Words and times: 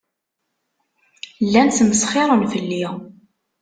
Llan 1.51 1.69
smesxiren 1.77 2.43
fell-i. 2.51 2.83